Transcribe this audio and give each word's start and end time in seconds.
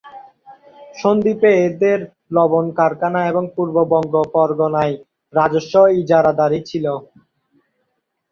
সন্দ্বীপে 0.95 1.51
এদের 1.67 1.99
লবণ 2.35 2.65
কারখানা 2.77 3.21
এবং 3.31 3.43
পূর্ব 3.55 3.75
বঙ্গ 3.91 4.13
পরগণায় 4.33 4.93
রাজস্ব 5.33 5.73
ইজারাদারি 6.01 6.59
ছিল। 6.69 6.85